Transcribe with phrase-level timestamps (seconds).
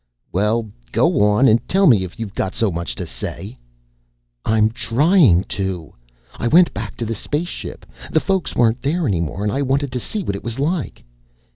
[0.31, 3.59] "Well, go on and tell me if you've got so much to say."
[4.43, 5.93] "I'm trying to.
[6.37, 7.85] I went back to the space ship.
[8.09, 11.03] The folks weren't there anymore and I wanted to see what it was like."